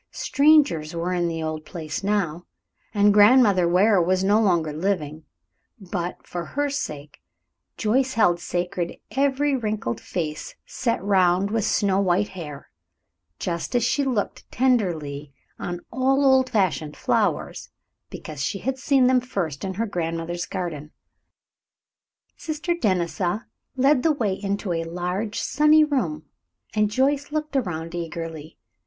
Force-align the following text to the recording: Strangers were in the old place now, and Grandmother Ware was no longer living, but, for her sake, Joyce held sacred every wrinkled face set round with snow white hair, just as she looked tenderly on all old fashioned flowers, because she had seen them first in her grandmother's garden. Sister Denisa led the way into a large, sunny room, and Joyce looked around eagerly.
Strangers 0.09 0.95
were 0.95 1.13
in 1.13 1.27
the 1.27 1.43
old 1.43 1.63
place 1.63 2.03
now, 2.03 2.47
and 2.91 3.13
Grandmother 3.13 3.67
Ware 3.67 4.01
was 4.01 4.23
no 4.23 4.41
longer 4.41 4.73
living, 4.73 5.25
but, 5.79 6.25
for 6.25 6.43
her 6.43 6.71
sake, 6.71 7.21
Joyce 7.77 8.15
held 8.15 8.39
sacred 8.39 8.97
every 9.11 9.55
wrinkled 9.55 10.01
face 10.01 10.55
set 10.65 11.03
round 11.03 11.51
with 11.51 11.65
snow 11.65 11.99
white 11.99 12.29
hair, 12.29 12.71
just 13.37 13.75
as 13.75 13.83
she 13.83 14.03
looked 14.03 14.49
tenderly 14.51 15.33
on 15.59 15.81
all 15.91 16.25
old 16.25 16.49
fashioned 16.49 16.97
flowers, 16.97 17.69
because 18.09 18.41
she 18.43 18.57
had 18.57 18.79
seen 18.79 19.05
them 19.05 19.19
first 19.21 19.63
in 19.63 19.75
her 19.75 19.85
grandmother's 19.85 20.47
garden. 20.47 20.89
Sister 22.35 22.73
Denisa 22.73 23.45
led 23.77 24.01
the 24.01 24.11
way 24.13 24.33
into 24.33 24.73
a 24.73 24.83
large, 24.83 25.37
sunny 25.39 25.83
room, 25.83 26.23
and 26.73 26.89
Joyce 26.89 27.31
looked 27.31 27.55
around 27.55 27.93
eagerly. 27.93 28.57